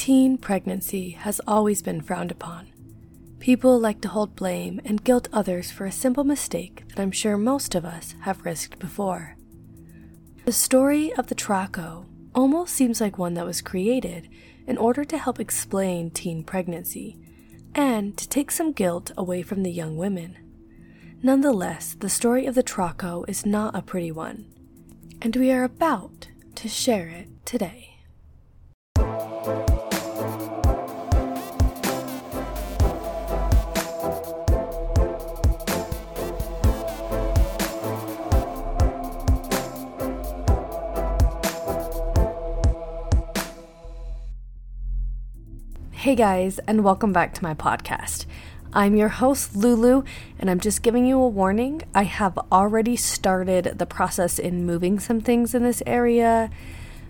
Teen 0.00 0.38
pregnancy 0.38 1.10
has 1.10 1.42
always 1.46 1.82
been 1.82 2.00
frowned 2.00 2.30
upon. 2.30 2.72
People 3.38 3.78
like 3.78 4.00
to 4.00 4.08
hold 4.08 4.34
blame 4.34 4.80
and 4.82 5.04
guilt 5.04 5.28
others 5.30 5.70
for 5.70 5.84
a 5.84 5.92
simple 5.92 6.24
mistake 6.24 6.84
that 6.88 6.98
I'm 6.98 7.10
sure 7.10 7.36
most 7.36 7.74
of 7.74 7.84
us 7.84 8.14
have 8.22 8.46
risked 8.46 8.78
before. 8.78 9.36
The 10.46 10.52
story 10.52 11.12
of 11.18 11.26
the 11.26 11.34
Trauco 11.34 12.06
almost 12.34 12.74
seems 12.74 12.98
like 12.98 13.18
one 13.18 13.34
that 13.34 13.44
was 13.44 13.60
created 13.60 14.30
in 14.66 14.78
order 14.78 15.04
to 15.04 15.18
help 15.18 15.38
explain 15.38 16.10
teen 16.10 16.44
pregnancy 16.44 17.18
and 17.74 18.16
to 18.16 18.26
take 18.26 18.50
some 18.50 18.72
guilt 18.72 19.12
away 19.18 19.42
from 19.42 19.62
the 19.62 19.70
young 19.70 19.98
women. 19.98 20.34
Nonetheless, 21.22 21.94
the 22.00 22.08
story 22.08 22.46
of 22.46 22.54
the 22.54 22.62
Trauco 22.62 23.28
is 23.28 23.44
not 23.44 23.76
a 23.76 23.82
pretty 23.82 24.12
one, 24.12 24.46
and 25.20 25.36
we 25.36 25.52
are 25.52 25.64
about 25.64 26.28
to 26.54 26.70
share 26.70 27.08
it 27.08 27.28
today. 27.44 27.89
Hey 46.10 46.16
guys, 46.16 46.58
and 46.66 46.82
welcome 46.82 47.12
back 47.12 47.34
to 47.34 47.42
my 47.44 47.54
podcast. 47.54 48.26
I'm 48.72 48.96
your 48.96 49.10
host, 49.10 49.54
Lulu, 49.54 50.02
and 50.40 50.50
I'm 50.50 50.58
just 50.58 50.82
giving 50.82 51.06
you 51.06 51.20
a 51.20 51.28
warning. 51.28 51.82
I 51.94 52.02
have 52.02 52.36
already 52.50 52.96
started 52.96 53.78
the 53.78 53.86
process 53.86 54.36
in 54.36 54.66
moving 54.66 54.98
some 54.98 55.20
things 55.20 55.54
in 55.54 55.62
this 55.62 55.84
area. 55.86 56.50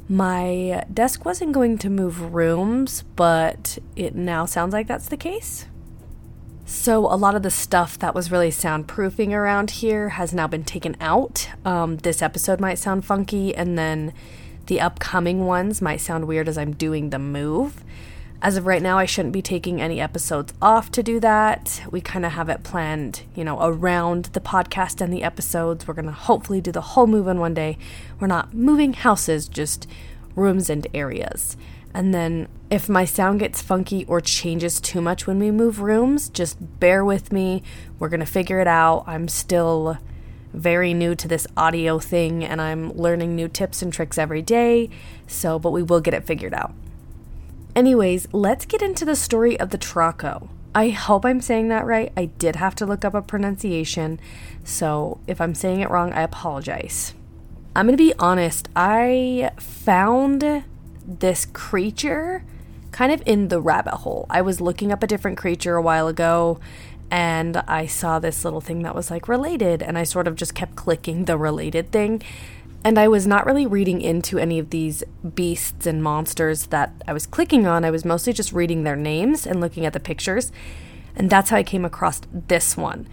My 0.06 0.84
desk 0.92 1.24
wasn't 1.24 1.52
going 1.52 1.78
to 1.78 1.88
move 1.88 2.34
rooms, 2.34 3.04
but 3.16 3.78
it 3.96 4.14
now 4.14 4.44
sounds 4.44 4.74
like 4.74 4.86
that's 4.86 5.08
the 5.08 5.16
case. 5.16 5.64
So, 6.66 7.06
a 7.06 7.16
lot 7.16 7.34
of 7.34 7.42
the 7.42 7.50
stuff 7.50 7.98
that 8.00 8.14
was 8.14 8.30
really 8.30 8.50
soundproofing 8.50 9.32
around 9.32 9.70
here 9.70 10.10
has 10.10 10.34
now 10.34 10.46
been 10.46 10.64
taken 10.64 10.94
out. 11.00 11.48
Um, 11.64 11.96
this 11.96 12.20
episode 12.20 12.60
might 12.60 12.78
sound 12.78 13.06
funky, 13.06 13.54
and 13.54 13.78
then 13.78 14.12
the 14.66 14.78
upcoming 14.78 15.46
ones 15.46 15.80
might 15.80 16.02
sound 16.02 16.26
weird 16.26 16.48
as 16.48 16.58
I'm 16.58 16.74
doing 16.74 17.08
the 17.08 17.18
move. 17.18 17.82
As 18.42 18.56
of 18.56 18.64
right 18.64 18.80
now, 18.80 18.96
I 18.96 19.04
shouldn't 19.04 19.34
be 19.34 19.42
taking 19.42 19.82
any 19.82 20.00
episodes 20.00 20.54
off 20.62 20.90
to 20.92 21.02
do 21.02 21.20
that. 21.20 21.82
We 21.90 22.00
kind 22.00 22.24
of 22.24 22.32
have 22.32 22.48
it 22.48 22.62
planned, 22.62 23.22
you 23.34 23.44
know, 23.44 23.58
around 23.60 24.26
the 24.32 24.40
podcast 24.40 25.02
and 25.02 25.12
the 25.12 25.22
episodes. 25.22 25.86
We're 25.86 25.92
going 25.92 26.06
to 26.06 26.12
hopefully 26.12 26.62
do 26.62 26.72
the 26.72 26.80
whole 26.80 27.06
move 27.06 27.28
in 27.28 27.38
one 27.38 27.52
day. 27.52 27.76
We're 28.18 28.28
not 28.28 28.54
moving 28.54 28.94
houses, 28.94 29.46
just 29.46 29.86
rooms 30.34 30.70
and 30.70 30.86
areas. 30.94 31.58
And 31.92 32.14
then 32.14 32.48
if 32.70 32.88
my 32.88 33.04
sound 33.04 33.40
gets 33.40 33.60
funky 33.60 34.06
or 34.06 34.22
changes 34.22 34.80
too 34.80 35.02
much 35.02 35.26
when 35.26 35.38
we 35.38 35.50
move 35.50 35.80
rooms, 35.80 36.30
just 36.30 36.80
bear 36.80 37.04
with 37.04 37.32
me. 37.32 37.62
We're 37.98 38.08
going 38.08 38.20
to 38.20 38.26
figure 38.26 38.60
it 38.60 38.68
out. 38.68 39.04
I'm 39.06 39.28
still 39.28 39.98
very 40.54 40.94
new 40.94 41.14
to 41.14 41.28
this 41.28 41.46
audio 41.58 41.98
thing 41.98 42.42
and 42.42 42.58
I'm 42.58 42.90
learning 42.94 43.36
new 43.36 43.48
tips 43.48 43.82
and 43.82 43.92
tricks 43.92 44.16
every 44.16 44.40
day. 44.40 44.88
So, 45.26 45.58
but 45.58 45.72
we 45.72 45.82
will 45.82 46.00
get 46.00 46.14
it 46.14 46.24
figured 46.24 46.54
out. 46.54 46.72
Anyways, 47.76 48.28
let's 48.32 48.66
get 48.66 48.82
into 48.82 49.04
the 49.04 49.16
story 49.16 49.58
of 49.58 49.70
the 49.70 49.78
Trauco. 49.78 50.48
I 50.74 50.90
hope 50.90 51.24
I'm 51.24 51.40
saying 51.40 51.68
that 51.68 51.86
right. 51.86 52.12
I 52.16 52.26
did 52.26 52.56
have 52.56 52.74
to 52.76 52.86
look 52.86 53.04
up 53.04 53.14
a 53.14 53.22
pronunciation, 53.22 54.20
so 54.64 55.20
if 55.26 55.40
I'm 55.40 55.54
saying 55.54 55.80
it 55.80 55.90
wrong, 55.90 56.12
I 56.12 56.22
apologize. 56.22 57.14
I'm 57.74 57.86
gonna 57.86 57.96
be 57.96 58.14
honest, 58.18 58.68
I 58.74 59.50
found 59.58 60.64
this 61.06 61.46
creature 61.46 62.44
kind 62.92 63.12
of 63.12 63.22
in 63.26 63.48
the 63.48 63.60
rabbit 63.60 63.96
hole. 63.96 64.26
I 64.28 64.42
was 64.42 64.60
looking 64.60 64.92
up 64.92 65.02
a 65.02 65.06
different 65.06 65.38
creature 65.38 65.76
a 65.76 65.82
while 65.82 66.08
ago 66.08 66.60
and 67.10 67.56
I 67.56 67.86
saw 67.86 68.18
this 68.18 68.44
little 68.44 68.60
thing 68.60 68.82
that 68.82 68.94
was 68.94 69.10
like 69.10 69.26
related, 69.26 69.82
and 69.82 69.98
I 69.98 70.04
sort 70.04 70.28
of 70.28 70.36
just 70.36 70.54
kept 70.54 70.76
clicking 70.76 71.24
the 71.24 71.36
related 71.36 71.90
thing. 71.90 72.22
And 72.82 72.98
I 72.98 73.08
was 73.08 73.26
not 73.26 73.44
really 73.44 73.66
reading 73.66 74.00
into 74.00 74.38
any 74.38 74.58
of 74.58 74.70
these 74.70 75.04
beasts 75.34 75.86
and 75.86 76.02
monsters 76.02 76.66
that 76.66 76.92
I 77.06 77.12
was 77.12 77.26
clicking 77.26 77.66
on. 77.66 77.84
I 77.84 77.90
was 77.90 78.04
mostly 78.04 78.32
just 78.32 78.52
reading 78.52 78.84
their 78.84 78.96
names 78.96 79.46
and 79.46 79.60
looking 79.60 79.84
at 79.84 79.92
the 79.92 80.00
pictures. 80.00 80.50
And 81.14 81.28
that's 81.28 81.50
how 81.50 81.58
I 81.58 81.62
came 81.62 81.84
across 81.84 82.22
this 82.32 82.76
one. 82.76 83.06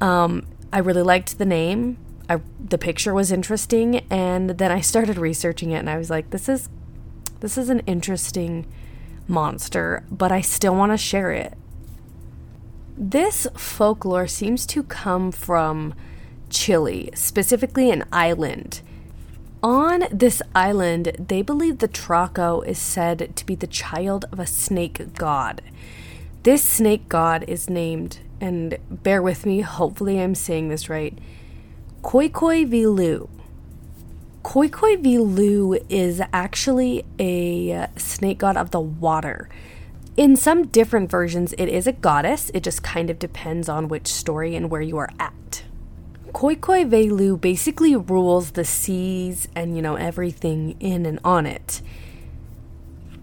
Um, 0.00 0.46
I 0.72 0.78
really 0.78 1.02
liked 1.02 1.38
the 1.38 1.44
name. 1.44 1.98
I, 2.28 2.40
the 2.60 2.78
picture 2.78 3.12
was 3.12 3.32
interesting, 3.32 4.06
and 4.10 4.50
then 4.50 4.70
I 4.70 4.80
started 4.80 5.18
researching 5.18 5.72
it, 5.72 5.78
and 5.78 5.90
I 5.90 5.98
was 5.98 6.08
like, 6.08 6.30
"This 6.30 6.48
is, 6.48 6.68
this 7.40 7.58
is 7.58 7.68
an 7.68 7.80
interesting 7.80 8.66
monster, 9.28 10.04
but 10.10 10.32
I 10.32 10.40
still 10.40 10.74
want 10.74 10.92
to 10.92 10.96
share 10.96 11.32
it." 11.32 11.54
This 12.96 13.46
folklore 13.54 14.28
seems 14.28 14.64
to 14.66 14.82
come 14.82 15.32
from 15.32 15.94
Chile, 16.48 17.10
specifically 17.14 17.90
an 17.90 18.04
island 18.12 18.80
on 19.62 20.04
this 20.10 20.42
island, 20.54 21.12
they 21.18 21.42
believe 21.42 21.78
the 21.78 21.88
Trauco 21.88 22.66
is 22.66 22.78
said 22.78 23.36
to 23.36 23.46
be 23.46 23.54
the 23.54 23.66
child 23.66 24.24
of 24.32 24.40
a 24.40 24.46
snake 24.46 25.14
god. 25.14 25.62
This 26.42 26.64
snake 26.64 27.08
god 27.08 27.44
is 27.46 27.70
named, 27.70 28.18
and 28.40 28.78
bear 28.90 29.22
with 29.22 29.46
me, 29.46 29.60
hopefully 29.60 30.20
I'm 30.20 30.34
saying 30.34 30.68
this 30.68 30.88
right, 30.88 31.16
Coi 32.02 32.28
Coi 32.28 32.64
Vilu. 32.64 33.28
Coi 34.42 34.68
Coi 34.68 34.96
Vilu 34.96 35.84
is 35.88 36.20
actually 36.32 37.04
a 37.20 37.72
uh, 37.72 37.86
snake 37.96 38.38
god 38.38 38.56
of 38.56 38.72
the 38.72 38.80
water. 38.80 39.48
In 40.16 40.36
some 40.36 40.66
different 40.66 41.10
versions, 41.10 41.54
it 41.56 41.68
is 41.68 41.86
a 41.86 41.92
goddess. 41.92 42.50
It 42.52 42.64
just 42.64 42.82
kind 42.82 43.08
of 43.08 43.18
depends 43.18 43.68
on 43.68 43.88
which 43.88 44.08
story 44.08 44.56
and 44.56 44.68
where 44.68 44.82
you 44.82 44.98
are 44.98 45.08
at. 45.18 45.62
Coi 46.32 46.54
Coi 46.54 46.84
Vilu 46.84 47.40
basically 47.40 47.94
rules 47.94 48.52
the 48.52 48.64
seas 48.64 49.48
and, 49.54 49.76
you 49.76 49.82
know, 49.82 49.96
everything 49.96 50.76
in 50.80 51.06
and 51.06 51.18
on 51.24 51.46
it. 51.46 51.82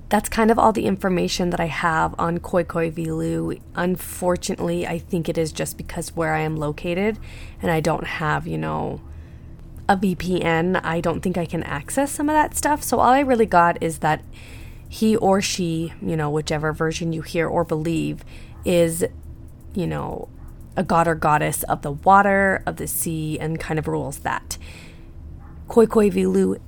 That's 0.09 0.29
kind 0.29 0.49
of 0.49 0.57
all 0.57 0.71
the 0.71 0.85
information 0.85 1.49
that 1.51 1.59
I 1.59 1.67
have 1.67 2.15
on 2.17 2.39
Coi 2.39 2.63
Coi 2.63 2.89
Vilu. 2.91 3.59
Unfortunately, 3.75 4.87
I 4.87 4.99
think 4.99 5.29
it 5.29 5.37
is 5.37 5.51
just 5.51 5.77
because 5.77 6.15
where 6.15 6.33
I 6.33 6.41
am 6.41 6.57
located 6.57 7.19
and 7.61 7.71
I 7.71 7.79
don't 7.79 8.05
have, 8.05 8.47
you 8.47 8.57
know, 8.57 9.01
a 9.87 9.97
VPN, 9.97 10.79
I 10.83 11.01
don't 11.01 11.21
think 11.21 11.37
I 11.37 11.45
can 11.45 11.63
access 11.63 12.11
some 12.11 12.29
of 12.29 12.33
that 12.33 12.55
stuff. 12.55 12.83
So 12.83 12.99
all 12.99 13.09
I 13.09 13.21
really 13.21 13.47
got 13.47 13.81
is 13.81 13.99
that 13.99 14.23
he 14.87 15.15
or 15.15 15.41
she, 15.41 15.93
you 16.01 16.15
know, 16.15 16.29
whichever 16.29 16.73
version 16.73 17.11
you 17.11 17.23
hear 17.23 17.47
or 17.47 17.63
believe, 17.63 18.23
is, 18.63 19.03
you 19.73 19.87
know, 19.87 20.29
a 20.79 20.83
god 20.83 21.09
or 21.09 21.13
goddess 21.13 21.63
of 21.63 21.81
the 21.81 21.91
water, 21.91 22.63
of 22.65 22.77
the 22.77 22.87
sea, 22.87 23.37
and 23.37 23.59
kind 23.59 23.77
of 23.77 23.87
rules 23.87 24.19
that. 24.19 24.57
Coi 25.67 25.85
Coi 25.85 26.09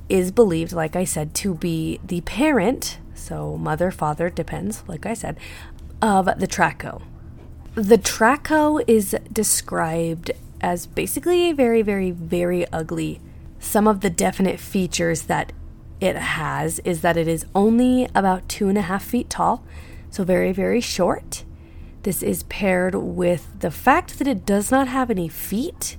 is 0.10 0.32
believed, 0.32 0.74
like 0.74 0.98
I 0.98 1.06
said, 1.06 1.34
to 1.36 1.56
be 1.56 2.00
the 2.04 2.20
parent, 2.22 3.00
so 3.16 3.58
mother, 3.58 3.90
father, 3.90 4.30
depends, 4.30 4.84
like 4.86 5.06
I 5.06 5.14
said, 5.14 5.40
of 6.02 6.26
the 6.26 6.46
Trauco. 6.46 7.02
The 7.74 7.98
Trauco 7.98 8.84
is 8.86 9.16
described 9.32 10.32
as 10.60 10.88
basically 10.88 11.50
a 11.50 11.56
very, 11.56 11.82
very, 11.82 12.12
very 12.12 12.68
ugly. 12.72 13.22
Some 13.60 13.88
of 13.88 14.02
the 14.02 14.10
definite 14.10 14.60
features 14.60 15.24
that 15.24 15.54
it 16.02 16.18
has 16.18 16.80
is 16.80 17.00
that 17.02 17.16
it 17.16 17.30
is 17.30 17.46
only 17.56 18.10
about 18.14 18.50
two 18.50 18.68
and 18.68 18.78
a 18.78 18.82
half 18.82 19.06
feet 19.06 19.30
tall, 19.30 19.64
so 20.10 20.26
very, 20.26 20.52
very 20.52 20.82
short. 20.82 21.46
This 22.04 22.24
is 22.24 22.44
paired 22.44 22.96
with 22.96 23.60
the 23.60 23.70
fact 23.70 24.18
that 24.18 24.28
it 24.28 24.46
does 24.46 24.72
not 24.72 24.88
have 24.88 25.12
any 25.12 25.28
feet. 25.28 25.98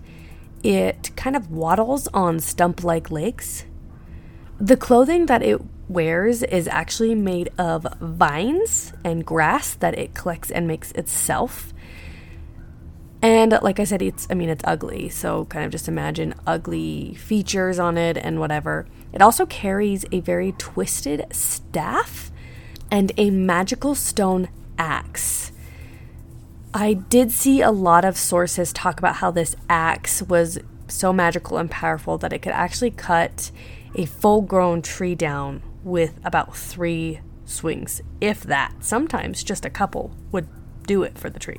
It 0.64 1.10
kind 1.16 1.36
of 1.36 1.50
waddles 1.50 2.08
on 2.08 2.40
stump 2.40 2.82
like 2.82 3.10
legs. 3.10 3.66
The 4.60 4.76
clothing 4.76 5.26
that 5.26 5.42
it 5.42 5.60
wears 5.88 6.42
is 6.42 6.66
actually 6.68 7.14
made 7.14 7.50
of 7.58 7.86
vines 8.00 8.92
and 9.04 9.24
grass 9.24 9.74
that 9.74 9.96
it 9.96 10.14
collects 10.14 10.50
and 10.50 10.66
makes 10.66 10.90
itself. 10.92 11.72
And 13.20 13.56
like 13.62 13.78
I 13.78 13.84
said, 13.84 14.02
it's, 14.02 14.26
I 14.28 14.34
mean, 14.34 14.48
it's 14.48 14.64
ugly. 14.66 15.08
So 15.08 15.44
kind 15.44 15.64
of 15.64 15.70
just 15.70 15.86
imagine 15.86 16.34
ugly 16.46 17.14
features 17.14 17.78
on 17.78 17.96
it 17.96 18.16
and 18.16 18.40
whatever. 18.40 18.86
It 19.12 19.22
also 19.22 19.46
carries 19.46 20.04
a 20.10 20.18
very 20.18 20.52
twisted 20.58 21.26
staff 21.30 22.32
and 22.90 23.12
a 23.16 23.30
magical 23.30 23.94
stone 23.94 24.48
axe. 24.78 25.52
I 26.74 26.94
did 26.94 27.30
see 27.30 27.60
a 27.60 27.70
lot 27.70 28.04
of 28.04 28.16
sources 28.16 28.72
talk 28.72 28.98
about 28.98 29.16
how 29.16 29.30
this 29.30 29.54
axe 29.68 30.22
was 30.22 30.58
so 30.88 31.12
magical 31.12 31.58
and 31.58 31.70
powerful 31.70 32.16
that 32.18 32.32
it 32.32 32.40
could 32.40 32.52
actually 32.52 32.90
cut 32.90 33.50
a 33.94 34.06
full 34.06 34.40
grown 34.40 34.80
tree 34.80 35.14
down 35.14 35.62
with 35.84 36.18
about 36.24 36.56
three 36.56 37.20
swings, 37.44 38.00
if 38.22 38.42
that. 38.44 38.72
Sometimes 38.80 39.44
just 39.44 39.66
a 39.66 39.70
couple 39.70 40.16
would 40.30 40.48
do 40.86 41.02
it 41.02 41.18
for 41.18 41.28
the 41.28 41.38
tree. 41.38 41.58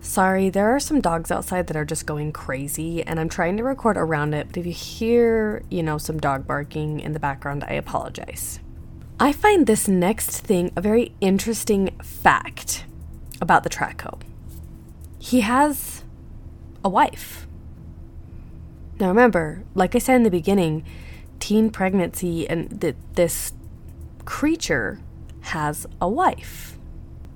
Sorry, 0.00 0.50
there 0.50 0.74
are 0.74 0.80
some 0.80 1.00
dogs 1.00 1.30
outside 1.30 1.68
that 1.68 1.76
are 1.76 1.84
just 1.84 2.06
going 2.06 2.32
crazy, 2.32 3.04
and 3.04 3.20
I'm 3.20 3.28
trying 3.28 3.56
to 3.58 3.62
record 3.62 3.96
around 3.96 4.34
it, 4.34 4.48
but 4.48 4.56
if 4.56 4.66
you 4.66 4.72
hear, 4.72 5.62
you 5.70 5.84
know, 5.84 5.98
some 5.98 6.18
dog 6.18 6.48
barking 6.48 6.98
in 6.98 7.12
the 7.12 7.20
background, 7.20 7.62
I 7.68 7.74
apologize. 7.74 8.58
I 9.20 9.30
find 9.30 9.68
this 9.68 9.86
next 9.86 10.40
thing 10.40 10.72
a 10.74 10.80
very 10.80 11.14
interesting 11.20 11.90
fact 12.02 12.84
about 13.40 13.62
the 13.62 13.70
Trauco. 13.70 14.20
He 15.22 15.42
has 15.42 16.02
a 16.84 16.88
wife. 16.88 17.46
Now, 18.98 19.06
remember, 19.06 19.62
like 19.72 19.94
I 19.94 19.98
said 19.98 20.16
in 20.16 20.24
the 20.24 20.32
beginning, 20.32 20.84
teen 21.38 21.70
pregnancy 21.70 22.48
and 22.48 22.80
th- 22.80 22.96
this 23.14 23.52
creature 24.24 24.98
has 25.42 25.86
a 26.00 26.08
wife. 26.08 26.76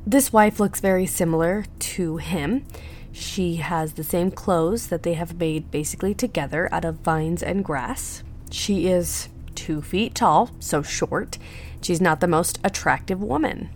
This 0.04 0.32
wife 0.32 0.58
looks 0.58 0.80
very 0.80 1.06
similar 1.06 1.64
to 1.78 2.16
him. 2.16 2.66
She 3.12 3.56
has 3.56 3.92
the 3.92 4.02
same 4.02 4.32
clothes 4.32 4.88
that 4.88 5.04
they 5.04 5.14
have 5.14 5.38
made 5.38 5.70
basically 5.70 6.12
together 6.12 6.68
out 6.72 6.84
of 6.84 6.96
vines 6.96 7.40
and 7.40 7.64
grass. 7.64 8.24
She 8.50 8.88
is 8.88 9.28
two 9.54 9.80
feet 9.80 10.16
tall, 10.16 10.50
so 10.58 10.82
short. 10.82 11.38
She's 11.80 12.00
not 12.00 12.18
the 12.18 12.26
most 12.26 12.58
attractive 12.64 13.22
woman. 13.22 13.70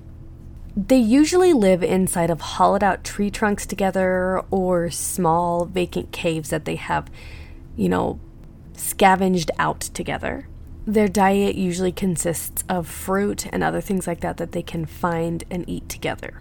They 0.76 0.99
usually 0.99 1.52
live 1.52 1.82
inside 1.82 2.31
of 2.31 2.40
hollowed 2.40 2.84
out 2.84 3.02
tree 3.02 3.31
trunks 3.31 3.67
together 3.67 4.40
or 4.50 4.90
small 4.90 5.64
vacant 5.64 6.12
caves 6.12 6.50
that 6.50 6.64
they 6.64 6.76
have, 6.76 7.11
you 7.76 7.88
know, 7.88 8.20
scavenged 8.75 9.50
out 9.58 9.81
together. 9.81 10.49
Their 10.87 11.08
diet 11.08 11.56
usually 11.56 11.93
consists 11.93 12.64
of 12.69 12.87
fruit 12.87 13.46
and 13.52 13.62
other 13.62 13.81
things 13.81 14.06
like 14.06 14.20
that 14.20 14.37
that 14.38 14.52
they 14.52 14.62
can 14.62 14.87
find 14.87 15.44
and 15.50 15.69
eat 15.69 15.88
together. 15.88 16.40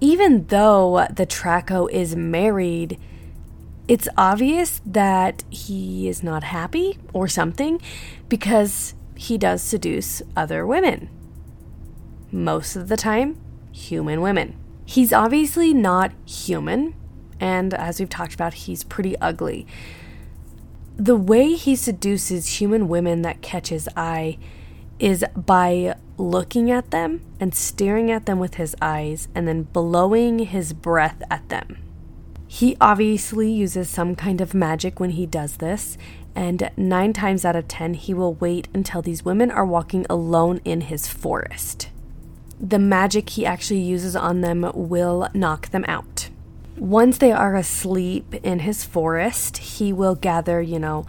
Even 0.00 0.46
though 0.46 1.06
the 1.10 1.26
Trauco 1.26 1.90
is 1.90 2.14
married, 2.14 2.98
it's 3.88 4.08
obvious 4.16 4.82
that 4.84 5.42
he 5.48 6.08
is 6.08 6.22
not 6.22 6.44
happy 6.44 6.98
or 7.12 7.28
something 7.28 7.80
because 8.28 8.94
he 9.16 9.38
does 9.38 9.62
seduce 9.62 10.22
other 10.36 10.66
women. 10.66 11.08
Most 12.32 12.76
of 12.76 12.88
the 12.88 12.96
time, 12.96 13.40
human 13.72 14.20
women. 14.20 14.56
He's 14.84 15.12
obviously 15.12 15.72
not 15.74 16.12
human, 16.24 16.94
and 17.40 17.74
as 17.74 17.98
we've 17.98 18.08
talked 18.08 18.34
about, 18.34 18.54
he's 18.54 18.84
pretty 18.84 19.18
ugly. 19.18 19.66
The 20.96 21.16
way 21.16 21.54
he 21.54 21.76
seduces 21.76 22.60
human 22.60 22.88
women 22.88 23.22
that 23.22 23.42
catch 23.42 23.68
his 23.68 23.88
eye 23.96 24.38
is 24.98 25.24
by 25.36 25.94
looking 26.16 26.70
at 26.70 26.90
them 26.90 27.20
and 27.38 27.54
staring 27.54 28.10
at 28.10 28.26
them 28.26 28.38
with 28.38 28.54
his 28.54 28.74
eyes 28.80 29.28
and 29.34 29.46
then 29.46 29.64
blowing 29.64 30.38
his 30.38 30.72
breath 30.72 31.22
at 31.30 31.48
them. 31.48 31.82
He 32.48 32.76
obviously 32.80 33.50
uses 33.50 33.90
some 33.90 34.14
kind 34.14 34.40
of 34.40 34.54
magic 34.54 34.98
when 34.98 35.10
he 35.10 35.26
does 35.26 35.56
this, 35.56 35.98
and 36.34 36.70
nine 36.76 37.12
times 37.12 37.44
out 37.44 37.56
of 37.56 37.68
ten, 37.68 37.94
he 37.94 38.14
will 38.14 38.34
wait 38.34 38.68
until 38.72 39.02
these 39.02 39.24
women 39.24 39.50
are 39.50 39.66
walking 39.66 40.06
alone 40.08 40.60
in 40.64 40.82
his 40.82 41.08
forest. 41.08 41.90
The 42.60 42.78
magic 42.78 43.30
he 43.30 43.44
actually 43.44 43.80
uses 43.80 44.16
on 44.16 44.40
them 44.40 44.70
will 44.74 45.28
knock 45.34 45.70
them 45.70 45.84
out. 45.86 46.30
Once 46.76 47.18
they 47.18 47.32
are 47.32 47.56
asleep 47.56 48.34
in 48.42 48.60
his 48.60 48.84
forest, 48.84 49.58
he 49.58 49.92
will 49.92 50.14
gather, 50.14 50.60
you 50.60 50.78
know, 50.78 51.06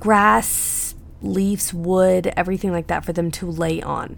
grass, 0.00 0.94
leaves, 1.22 1.72
wood, 1.72 2.32
everything 2.36 2.72
like 2.72 2.86
that 2.88 3.04
for 3.04 3.12
them 3.12 3.30
to 3.30 3.50
lay 3.50 3.80
on. 3.80 4.16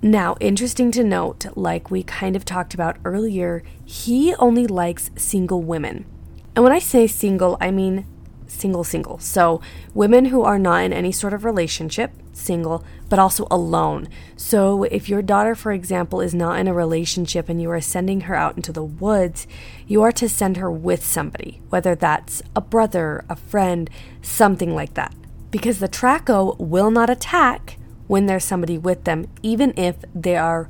Now, 0.00 0.36
interesting 0.38 0.90
to 0.92 1.02
note, 1.02 1.46
like 1.56 1.90
we 1.90 2.02
kind 2.02 2.36
of 2.36 2.44
talked 2.44 2.72
about 2.72 2.98
earlier, 3.04 3.62
he 3.84 4.34
only 4.36 4.66
likes 4.66 5.10
single 5.16 5.62
women. 5.62 6.06
And 6.54 6.62
when 6.62 6.72
I 6.72 6.78
say 6.78 7.06
single, 7.06 7.56
I 7.60 7.70
mean 7.70 8.06
single, 8.48 8.82
single. 8.82 9.18
So, 9.18 9.60
women 9.94 10.26
who 10.26 10.42
are 10.42 10.58
not 10.58 10.84
in 10.84 10.92
any 10.92 11.12
sort 11.12 11.32
of 11.32 11.44
relationship, 11.44 12.12
single, 12.32 12.84
but 13.08 13.18
also 13.18 13.46
alone. 13.50 14.08
So, 14.36 14.84
if 14.84 15.08
your 15.08 15.22
daughter, 15.22 15.54
for 15.54 15.70
example, 15.72 16.20
is 16.20 16.34
not 16.34 16.58
in 16.58 16.66
a 16.66 16.74
relationship 16.74 17.48
and 17.48 17.62
you 17.62 17.70
are 17.70 17.80
sending 17.80 18.22
her 18.22 18.34
out 18.34 18.56
into 18.56 18.72
the 18.72 18.84
woods, 18.84 19.46
you 19.86 20.02
are 20.02 20.12
to 20.12 20.28
send 20.28 20.56
her 20.56 20.70
with 20.70 21.04
somebody, 21.04 21.60
whether 21.68 21.94
that's 21.94 22.42
a 22.56 22.60
brother, 22.60 23.24
a 23.28 23.36
friend, 23.36 23.88
something 24.22 24.74
like 24.74 24.94
that. 24.94 25.14
Because 25.50 25.78
the 25.78 25.88
Trauco 25.88 26.58
will 26.58 26.90
not 26.90 27.10
attack 27.10 27.78
when 28.06 28.26
there's 28.26 28.44
somebody 28.44 28.78
with 28.78 29.04
them, 29.04 29.28
even 29.42 29.72
if 29.76 29.96
they 30.14 30.36
are 30.36 30.68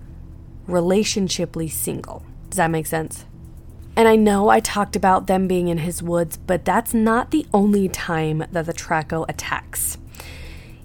relationshiply 0.68 1.70
single. 1.70 2.24
Does 2.50 2.58
that 2.58 2.70
make 2.70 2.86
sense? 2.86 3.24
And 3.98 4.06
I 4.06 4.14
know 4.14 4.48
I 4.48 4.60
talked 4.60 4.94
about 4.94 5.26
them 5.26 5.48
being 5.48 5.66
in 5.66 5.78
his 5.78 6.04
woods, 6.04 6.36
but 6.36 6.64
that's 6.64 6.94
not 6.94 7.32
the 7.32 7.44
only 7.52 7.88
time 7.88 8.44
that 8.52 8.66
the 8.66 8.72
Trauco 8.72 9.28
attacks. 9.28 9.98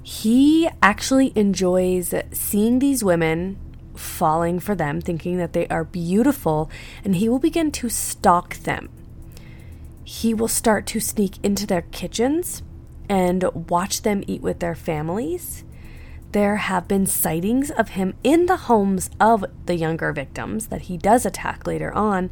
He 0.01 0.67
actually 0.81 1.31
enjoys 1.35 2.11
seeing 2.31 2.79
these 2.79 3.03
women 3.03 3.59
falling 3.95 4.59
for 4.59 4.73
them, 4.73 4.99
thinking 4.99 5.37
that 5.37 5.53
they 5.53 5.67
are 5.67 5.83
beautiful, 5.83 6.71
and 7.03 7.17
he 7.17 7.29
will 7.29 7.37
begin 7.37 7.71
to 7.73 7.87
stalk 7.87 8.55
them. 8.55 8.89
He 10.03 10.33
will 10.33 10.47
start 10.47 10.87
to 10.87 10.99
sneak 10.99 11.37
into 11.43 11.67
their 11.67 11.83
kitchens 11.83 12.63
and 13.07 13.43
watch 13.69 14.01
them 14.01 14.23
eat 14.25 14.41
with 14.41 14.59
their 14.59 14.73
families 14.73 15.63
there 16.33 16.55
have 16.55 16.87
been 16.87 17.05
sightings 17.05 17.69
of 17.71 17.89
him 17.89 18.15
in 18.23 18.47
the 18.47 18.57
homes 18.57 19.09
of 19.19 19.45
the 19.67 19.75
younger 19.75 20.11
victims 20.11 20.67
that 20.67 20.83
he 20.83 20.97
does 20.97 21.25
attack 21.25 21.65
later 21.65 21.93
on. 21.93 22.29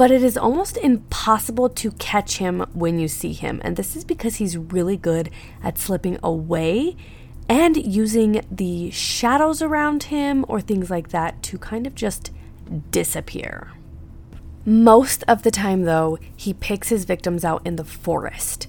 But 0.00 0.10
it 0.10 0.22
is 0.22 0.38
almost 0.38 0.78
impossible 0.78 1.68
to 1.68 1.90
catch 1.90 2.38
him 2.38 2.60
when 2.72 2.98
you 2.98 3.06
see 3.06 3.34
him. 3.34 3.60
And 3.62 3.76
this 3.76 3.94
is 3.94 4.02
because 4.02 4.36
he's 4.36 4.56
really 4.56 4.96
good 4.96 5.28
at 5.62 5.76
slipping 5.76 6.18
away 6.22 6.96
and 7.50 7.76
using 7.76 8.40
the 8.50 8.90
shadows 8.92 9.60
around 9.60 10.04
him 10.04 10.46
or 10.48 10.58
things 10.62 10.88
like 10.88 11.10
that 11.10 11.42
to 11.42 11.58
kind 11.58 11.86
of 11.86 11.94
just 11.94 12.30
disappear. 12.90 13.72
Most 14.64 15.22
of 15.28 15.42
the 15.42 15.50
time, 15.50 15.82
though, 15.82 16.18
he 16.34 16.54
picks 16.54 16.88
his 16.88 17.04
victims 17.04 17.44
out 17.44 17.60
in 17.66 17.76
the 17.76 17.84
forest 17.84 18.68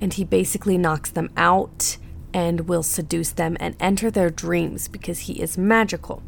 and 0.00 0.14
he 0.14 0.22
basically 0.22 0.78
knocks 0.78 1.10
them 1.10 1.30
out 1.36 1.96
and 2.32 2.68
will 2.68 2.84
seduce 2.84 3.32
them 3.32 3.56
and 3.58 3.74
enter 3.80 4.08
their 4.08 4.30
dreams 4.30 4.86
because 4.86 5.22
he 5.22 5.42
is 5.42 5.58
magical. 5.58 6.22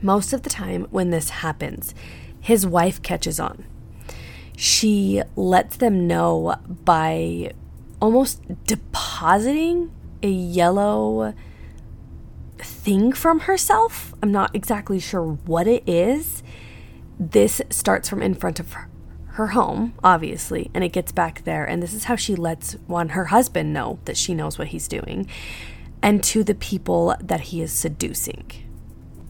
Most 0.00 0.32
of 0.32 0.42
the 0.42 0.50
time, 0.50 0.86
when 0.90 1.10
this 1.10 1.30
happens, 1.30 1.92
his 2.40 2.66
wife 2.66 3.02
catches 3.02 3.38
on. 3.40 3.64
She 4.56 5.22
lets 5.36 5.76
them 5.76 6.06
know 6.06 6.56
by 6.68 7.52
almost 8.00 8.42
depositing 8.64 9.92
a 10.22 10.28
yellow 10.28 11.34
thing 12.58 13.12
from 13.12 13.40
herself. 13.40 14.14
I'm 14.22 14.32
not 14.32 14.54
exactly 14.54 14.98
sure 14.98 15.22
what 15.24 15.66
it 15.66 15.84
is. 15.86 16.42
This 17.20 17.60
starts 17.70 18.08
from 18.08 18.22
in 18.22 18.34
front 18.34 18.60
of 18.60 18.72
her, 18.72 19.46
home, 19.48 19.94
obviously, 20.02 20.70
and 20.74 20.82
it 20.82 20.88
gets 20.88 21.12
back 21.12 21.44
there. 21.44 21.64
And 21.64 21.80
this 21.80 21.94
is 21.94 22.04
how 22.04 22.16
she 22.16 22.34
lets 22.34 22.72
one, 22.88 23.10
her 23.10 23.26
husband, 23.26 23.72
know 23.72 24.00
that 24.04 24.16
she 24.16 24.34
knows 24.34 24.58
what 24.58 24.68
he's 24.68 24.88
doing, 24.88 25.28
and 26.02 26.22
to 26.24 26.42
the 26.42 26.56
people 26.56 27.14
that 27.20 27.40
he 27.40 27.62
is 27.62 27.72
seducing. 27.72 28.50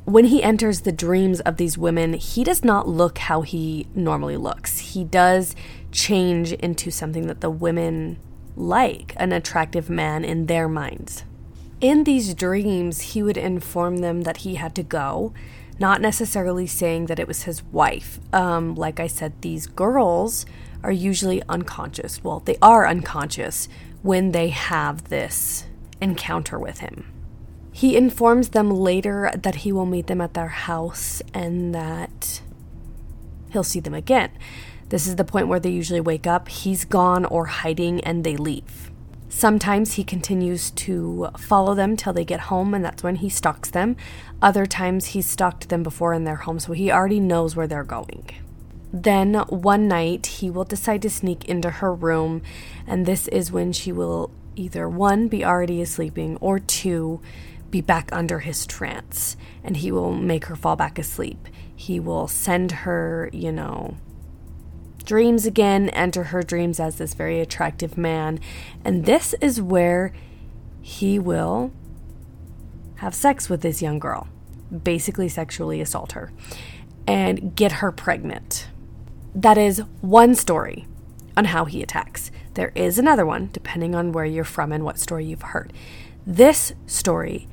When 0.08 0.24
he 0.24 0.42
enters 0.42 0.80
the 0.80 0.90
dreams 0.90 1.40
of 1.40 1.58
these 1.58 1.76
women, 1.76 2.14
he 2.14 2.42
does 2.42 2.64
not 2.64 2.88
look 2.88 3.18
how 3.18 3.42
he 3.42 3.88
normally 3.94 4.38
looks. 4.38 4.78
He 4.78 5.04
does 5.04 5.54
change 5.92 6.54
into 6.54 6.90
something 6.90 7.26
that 7.26 7.42
the 7.42 7.50
women 7.50 8.18
like, 8.56 9.12
an 9.18 9.32
attractive 9.32 9.90
man 9.90 10.24
in 10.24 10.46
their 10.46 10.66
minds. 10.66 11.24
In 11.82 12.04
these 12.04 12.32
dreams, 12.32 13.12
he 13.12 13.22
would 13.22 13.36
inform 13.36 13.98
them 13.98 14.22
that 14.22 14.38
he 14.38 14.54
had 14.54 14.74
to 14.76 14.82
go 14.82 15.34
not 15.78 16.00
necessarily 16.00 16.66
saying 16.66 17.04
that 17.06 17.18
it 17.18 17.28
was 17.28 17.42
his 17.42 17.62
wife. 17.64 18.18
Um, 18.32 18.76
like 18.76 18.98
I 18.98 19.08
said, 19.08 19.42
these 19.42 19.66
girls 19.66 20.46
are 20.82 20.90
usually 20.90 21.42
unconscious. 21.50 22.24
Well, 22.24 22.40
they 22.40 22.56
are 22.62 22.88
unconscious 22.88 23.68
when 24.00 24.32
they 24.32 24.48
have 24.48 25.10
this 25.10 25.66
encounter 26.00 26.58
with 26.58 26.78
him. 26.78 27.12
He 27.78 27.96
informs 27.96 28.48
them 28.48 28.72
later 28.72 29.30
that 29.40 29.54
he 29.54 29.70
will 29.70 29.86
meet 29.86 30.08
them 30.08 30.20
at 30.20 30.34
their 30.34 30.48
house 30.48 31.22
and 31.32 31.72
that 31.76 32.42
he'll 33.52 33.62
see 33.62 33.78
them 33.78 33.94
again. 33.94 34.32
This 34.88 35.06
is 35.06 35.14
the 35.14 35.22
point 35.22 35.46
where 35.46 35.60
they 35.60 35.70
usually 35.70 36.00
wake 36.00 36.26
up, 36.26 36.48
he's 36.48 36.84
gone 36.84 37.24
or 37.24 37.46
hiding, 37.46 38.00
and 38.00 38.24
they 38.24 38.36
leave. 38.36 38.90
Sometimes 39.28 39.92
he 39.92 40.02
continues 40.02 40.72
to 40.72 41.28
follow 41.38 41.76
them 41.76 41.96
till 41.96 42.12
they 42.12 42.24
get 42.24 42.40
home, 42.50 42.74
and 42.74 42.84
that's 42.84 43.04
when 43.04 43.14
he 43.14 43.28
stalks 43.28 43.70
them. 43.70 43.94
Other 44.42 44.66
times 44.66 45.06
he's 45.14 45.30
stalked 45.30 45.68
them 45.68 45.84
before 45.84 46.12
in 46.12 46.24
their 46.24 46.34
home, 46.34 46.58
so 46.58 46.72
he 46.72 46.90
already 46.90 47.20
knows 47.20 47.54
where 47.54 47.68
they're 47.68 47.84
going. 47.84 48.28
Then 48.92 49.34
one 49.34 49.86
night 49.86 50.26
he 50.26 50.50
will 50.50 50.64
decide 50.64 51.02
to 51.02 51.10
sneak 51.10 51.44
into 51.44 51.70
her 51.70 51.94
room, 51.94 52.42
and 52.88 53.06
this 53.06 53.28
is 53.28 53.52
when 53.52 53.72
she 53.72 53.92
will 53.92 54.32
either 54.56 54.88
one, 54.88 55.28
be 55.28 55.44
already 55.44 55.84
sleeping, 55.84 56.36
or 56.40 56.58
two, 56.58 57.20
be 57.70 57.80
back 57.80 58.08
under 58.12 58.40
his 58.40 58.66
trance, 58.66 59.36
and 59.62 59.76
he 59.76 59.92
will 59.92 60.12
make 60.12 60.46
her 60.46 60.56
fall 60.56 60.76
back 60.76 60.98
asleep. 60.98 61.48
He 61.74 62.00
will 62.00 62.26
send 62.26 62.72
her, 62.72 63.30
you 63.32 63.52
know, 63.52 63.96
dreams 65.04 65.46
again, 65.46 65.88
enter 65.90 66.24
her 66.24 66.42
dreams 66.42 66.80
as 66.80 66.96
this 66.96 67.14
very 67.14 67.40
attractive 67.40 67.96
man. 67.96 68.40
And 68.84 69.04
this 69.04 69.34
is 69.40 69.60
where 69.60 70.12
he 70.80 71.18
will 71.18 71.72
have 72.96 73.14
sex 73.14 73.48
with 73.48 73.62
this 73.62 73.80
young 73.80 73.98
girl, 73.98 74.28
basically 74.82 75.28
sexually 75.28 75.80
assault 75.80 76.12
her, 76.12 76.32
and 77.06 77.54
get 77.54 77.72
her 77.72 77.92
pregnant. 77.92 78.68
That 79.34 79.56
is 79.56 79.82
one 80.00 80.34
story 80.34 80.86
on 81.36 81.46
how 81.46 81.64
he 81.64 81.82
attacks. 81.82 82.30
There 82.54 82.72
is 82.74 82.98
another 82.98 83.24
one, 83.24 83.50
depending 83.52 83.94
on 83.94 84.12
where 84.12 84.24
you're 84.24 84.42
from 84.42 84.72
and 84.72 84.84
what 84.84 84.98
story 84.98 85.24
you've 85.24 85.42
heard. 85.42 85.72
This 86.26 86.72
story 86.86 87.46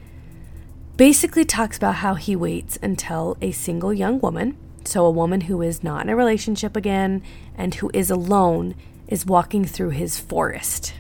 basically 0.98 1.44
talks 1.44 1.78
about 1.78 1.96
how 1.96 2.16
he 2.16 2.36
waits 2.36 2.78
until 2.82 3.38
a 3.42 3.52
single 3.52 3.94
young 3.94 4.20
woman, 4.20 4.58
so 4.86 5.06
a 5.06 5.12
woman 5.12 5.42
who 5.42 5.62
is 5.62 5.84
not 5.84 6.06
in 6.06 6.10
a 6.10 6.16
relationship 6.16 6.76
again 6.76 7.22
and 7.58 7.76
who 7.76 7.92
is 7.94 8.10
alone, 8.10 8.76
is 9.08 9.26
walking 9.26 9.66
through 9.66 9.90
his 9.90 10.20
forest. 10.20 10.94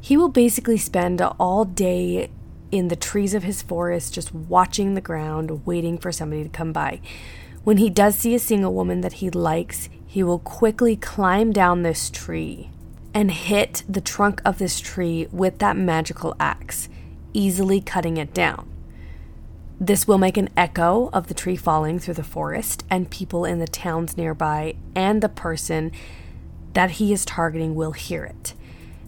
He 0.00 0.16
will 0.16 0.28
basically 0.28 0.78
spend 0.78 1.20
all 1.20 1.64
day 1.64 2.30
in 2.72 2.88
the 2.88 2.96
trees 2.96 3.34
of 3.34 3.42
his 3.42 3.62
forest 3.62 4.14
just 4.14 4.34
watching 4.34 4.94
the 4.94 5.00
ground, 5.00 5.64
waiting 5.66 5.98
for 5.98 6.10
somebody 6.10 6.42
to 6.42 6.48
come 6.48 6.72
by. 6.72 7.00
When 7.64 7.76
he 7.76 7.88
does 7.90 8.16
see 8.16 8.34
a 8.34 8.38
single 8.38 8.74
woman 8.74 9.02
that 9.02 9.14
he 9.14 9.30
likes, 9.30 9.88
he 10.06 10.22
will 10.22 10.40
quickly 10.40 10.96
climb 10.96 11.52
down 11.52 11.82
this 11.82 12.10
tree 12.10 12.70
and 13.12 13.30
hit 13.30 13.84
the 13.88 14.00
trunk 14.00 14.42
of 14.44 14.58
this 14.58 14.80
tree 14.80 15.28
with 15.30 15.58
that 15.58 15.76
magical 15.76 16.34
axe, 16.40 16.88
easily 17.32 17.80
cutting 17.80 18.16
it 18.16 18.34
down. 18.34 18.73
This 19.80 20.06
will 20.06 20.18
make 20.18 20.36
an 20.36 20.50
echo 20.56 21.10
of 21.12 21.26
the 21.26 21.34
tree 21.34 21.56
falling 21.56 21.98
through 21.98 22.14
the 22.14 22.22
forest, 22.22 22.84
and 22.88 23.10
people 23.10 23.44
in 23.44 23.58
the 23.58 23.66
towns 23.66 24.16
nearby 24.16 24.76
and 24.94 25.20
the 25.20 25.28
person 25.28 25.90
that 26.74 26.92
he 26.92 27.12
is 27.12 27.24
targeting 27.24 27.74
will 27.74 27.92
hear 27.92 28.24
it. 28.24 28.54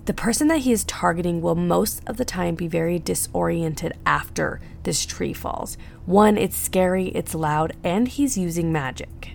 The 0.06 0.14
person 0.14 0.48
that 0.48 0.60
he 0.60 0.72
is 0.72 0.84
targeting 0.84 1.40
will 1.40 1.56
most 1.56 2.00
of 2.06 2.16
the 2.16 2.24
time 2.24 2.54
be 2.54 2.68
very 2.68 2.98
disoriented 2.98 3.92
after 4.04 4.60
this 4.84 5.04
tree 5.04 5.32
falls. 5.32 5.76
One, 6.04 6.38
it's 6.38 6.56
scary, 6.56 7.08
it's 7.08 7.34
loud, 7.34 7.74
and 7.82 8.06
he's 8.06 8.38
using 8.38 8.72
magic. 8.72 9.32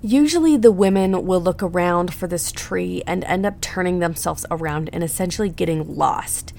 Usually, 0.00 0.56
the 0.56 0.72
women 0.72 1.26
will 1.26 1.40
look 1.40 1.62
around 1.62 2.12
for 2.12 2.26
this 2.26 2.52
tree 2.52 3.02
and 3.06 3.24
end 3.24 3.46
up 3.46 3.60
turning 3.60 3.98
themselves 3.98 4.44
around 4.50 4.90
and 4.92 5.02
essentially 5.02 5.48
getting 5.48 5.96
lost. 5.96 6.52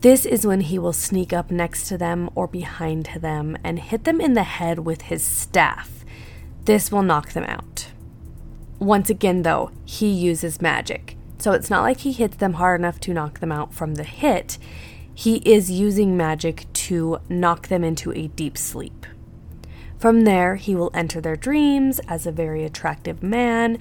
This 0.00 0.26
is 0.26 0.46
when 0.46 0.60
he 0.60 0.78
will 0.78 0.92
sneak 0.92 1.32
up 1.32 1.50
next 1.50 1.88
to 1.88 1.98
them 1.98 2.28
or 2.34 2.46
behind 2.46 3.08
them 3.18 3.56
and 3.64 3.78
hit 3.78 4.04
them 4.04 4.20
in 4.20 4.34
the 4.34 4.42
head 4.42 4.80
with 4.80 5.02
his 5.02 5.24
staff. 5.24 6.04
This 6.64 6.92
will 6.92 7.02
knock 7.02 7.32
them 7.32 7.44
out. 7.44 7.88
Once 8.78 9.08
again, 9.08 9.42
though, 9.42 9.70
he 9.84 10.08
uses 10.08 10.60
magic. 10.60 11.16
So 11.38 11.52
it's 11.52 11.70
not 11.70 11.82
like 11.82 12.00
he 12.00 12.12
hits 12.12 12.36
them 12.36 12.54
hard 12.54 12.80
enough 12.80 13.00
to 13.00 13.14
knock 13.14 13.40
them 13.40 13.52
out 13.52 13.72
from 13.72 13.94
the 13.94 14.04
hit. 14.04 14.58
He 15.14 15.36
is 15.50 15.70
using 15.70 16.16
magic 16.16 16.70
to 16.74 17.18
knock 17.28 17.68
them 17.68 17.82
into 17.82 18.12
a 18.12 18.28
deep 18.28 18.58
sleep. 18.58 19.06
From 19.98 20.24
there, 20.24 20.56
he 20.56 20.76
will 20.76 20.90
enter 20.92 21.22
their 21.22 21.36
dreams 21.36 22.00
as 22.06 22.26
a 22.26 22.32
very 22.32 22.64
attractive 22.64 23.22
man 23.22 23.78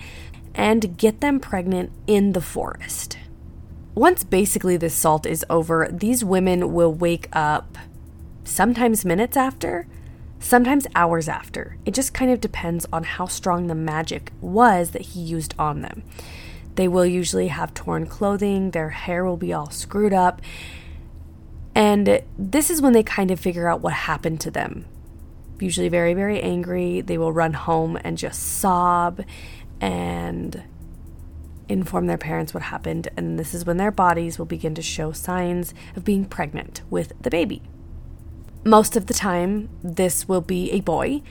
and 0.53 0.97
get 0.97 1.19
them 1.19 1.41
pregnant 1.41 1.91
in 2.07 2.31
the 2.31 2.41
forest. 2.41 3.17
Once 3.95 4.23
basically 4.23 4.75
this 4.75 4.93
salt 4.93 5.25
is 5.25 5.45
over, 5.49 5.89
these 5.91 6.23
women 6.23 6.73
will 6.73 6.93
wake 6.93 7.29
up 7.33 7.77
sometimes 8.43 9.05
minutes 9.05 9.37
after, 9.37 9.87
sometimes 10.39 10.85
hours 10.93 11.29
after. 11.29 11.77
It 11.85 11.93
just 11.93 12.13
kind 12.13 12.29
of 12.29 12.41
depends 12.41 12.85
on 12.91 13.03
how 13.03 13.25
strong 13.25 13.67
the 13.67 13.75
magic 13.75 14.31
was 14.41 14.91
that 14.91 15.01
he 15.01 15.21
used 15.21 15.55
on 15.57 15.81
them. 15.81 16.03
They 16.75 16.89
will 16.89 17.05
usually 17.05 17.47
have 17.47 17.73
torn 17.73 18.05
clothing, 18.05 18.71
their 18.71 18.89
hair 18.89 19.23
will 19.23 19.37
be 19.37 19.53
all 19.53 19.69
screwed 19.69 20.13
up, 20.13 20.41
and 21.73 22.21
this 22.37 22.69
is 22.69 22.81
when 22.81 22.93
they 22.93 23.03
kind 23.03 23.31
of 23.31 23.39
figure 23.39 23.67
out 23.67 23.81
what 23.81 23.93
happened 23.93 24.41
to 24.41 24.51
them 24.51 24.85
usually 25.61 25.89
very, 25.89 26.13
very 26.13 26.41
angry. 26.41 27.01
They 27.01 27.17
will 27.17 27.31
run 27.31 27.53
home 27.53 27.97
and 28.03 28.17
just 28.17 28.41
sob 28.41 29.21
and 29.79 30.63
inform 31.67 32.07
their 32.07 32.17
parents 32.17 32.53
what 32.53 32.63
happened. 32.63 33.07
And 33.17 33.39
this 33.39 33.53
is 33.53 33.65
when 33.65 33.77
their 33.77 33.91
bodies 33.91 34.37
will 34.37 34.45
begin 34.45 34.75
to 34.75 34.81
show 34.81 35.11
signs 35.11 35.73
of 35.95 36.03
being 36.03 36.25
pregnant 36.25 36.81
with 36.89 37.13
the 37.21 37.29
baby. 37.29 37.61
Most 38.63 38.95
of 38.95 39.05
the 39.05 39.13
time, 39.13 39.69
this 39.83 40.27
will 40.27 40.41
be 40.41 40.71
a 40.71 40.81
boy. 40.81 41.21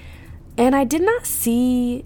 And 0.56 0.76
I 0.76 0.84
did 0.84 1.02
not 1.02 1.26
see 1.26 2.04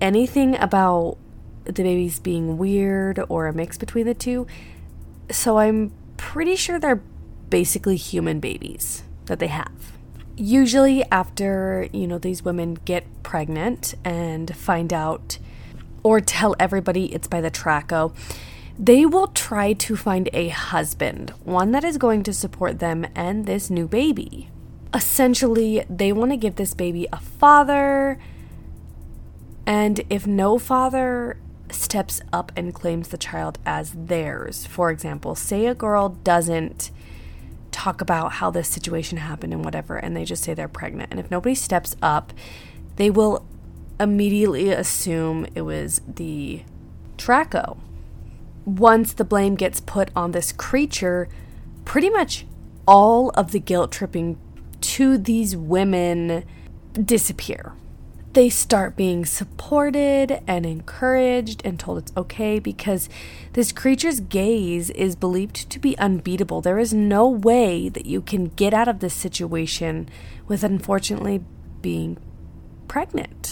anything 0.00 0.56
about 0.56 1.16
the 1.64 1.82
babies 1.82 2.18
being 2.18 2.58
weird 2.58 3.20
or 3.28 3.46
a 3.46 3.52
mix 3.52 3.78
between 3.78 4.06
the 4.06 4.14
two. 4.14 4.46
So 5.30 5.58
I'm 5.58 5.92
pretty 6.16 6.56
sure 6.56 6.78
they're 6.78 7.02
basically 7.48 7.96
human 7.96 8.40
babies 8.40 9.02
that 9.26 9.38
they 9.38 9.46
have 9.46 10.00
usually 10.40 11.04
after, 11.12 11.86
you 11.92 12.06
know, 12.06 12.18
these 12.18 12.42
women 12.42 12.74
get 12.86 13.04
pregnant 13.22 13.94
and 14.04 14.56
find 14.56 14.92
out 14.92 15.38
or 16.02 16.20
tell 16.20 16.54
everybody 16.58 17.12
it's 17.14 17.28
by 17.28 17.40
the 17.40 17.50
Trauco, 17.50 18.14
they 18.78 19.04
will 19.04 19.26
try 19.28 19.74
to 19.74 19.96
find 19.96 20.30
a 20.32 20.48
husband, 20.48 21.30
one 21.44 21.72
that 21.72 21.84
is 21.84 21.98
going 21.98 22.22
to 22.22 22.32
support 22.32 22.78
them 22.78 23.06
and 23.14 23.44
this 23.44 23.68
new 23.68 23.86
baby. 23.86 24.48
Essentially, 24.94 25.84
they 25.88 26.12
want 26.12 26.30
to 26.30 26.36
give 26.36 26.56
this 26.56 26.74
baby 26.74 27.06
a 27.12 27.18
father, 27.18 28.18
and 29.66 30.00
if 30.08 30.26
no 30.26 30.58
father 30.58 31.36
steps 31.70 32.20
up 32.32 32.50
and 32.56 32.74
claims 32.74 33.08
the 33.08 33.18
child 33.18 33.58
as 33.64 33.92
theirs, 33.92 34.66
for 34.66 34.90
example, 34.90 35.34
say 35.34 35.66
a 35.66 35.74
girl 35.74 36.08
doesn't 36.24 36.90
talk 37.70 38.00
about 38.00 38.32
how 38.32 38.50
this 38.50 38.68
situation 38.68 39.18
happened 39.18 39.52
and 39.52 39.64
whatever, 39.64 39.96
and 39.96 40.16
they 40.16 40.24
just 40.24 40.42
say 40.42 40.54
they're 40.54 40.68
pregnant. 40.68 41.10
And 41.10 41.20
if 41.20 41.30
nobody 41.30 41.54
steps 41.54 41.94
up, 42.02 42.32
they 42.96 43.10
will 43.10 43.46
immediately 44.00 44.70
assume 44.70 45.46
it 45.54 45.62
was 45.62 46.00
the 46.06 46.62
Trauco. 47.16 47.78
Once 48.64 49.12
the 49.12 49.24
blame 49.24 49.54
gets 49.54 49.80
put 49.80 50.10
on 50.16 50.32
this 50.32 50.52
creature, 50.52 51.28
pretty 51.84 52.10
much 52.10 52.46
all 52.86 53.30
of 53.30 53.52
the 53.52 53.60
guilt 53.60 53.92
tripping 53.92 54.38
to 54.80 55.18
these 55.18 55.56
women 55.56 56.44
disappear 57.04 57.74
they 58.32 58.48
start 58.48 58.96
being 58.96 59.24
supported 59.24 60.40
and 60.46 60.64
encouraged 60.64 61.62
and 61.64 61.80
told 61.80 61.98
it's 61.98 62.12
okay 62.16 62.58
because 62.60 63.08
this 63.54 63.72
creature's 63.72 64.20
gaze 64.20 64.90
is 64.90 65.16
believed 65.16 65.68
to 65.68 65.78
be 65.78 65.98
unbeatable. 65.98 66.60
There 66.60 66.78
is 66.78 66.94
no 66.94 67.28
way 67.28 67.88
that 67.88 68.06
you 68.06 68.22
can 68.22 68.46
get 68.46 68.72
out 68.72 68.86
of 68.86 69.00
this 69.00 69.14
situation 69.14 70.08
with 70.46 70.62
unfortunately 70.62 71.42
being 71.82 72.18
pregnant. 72.86 73.49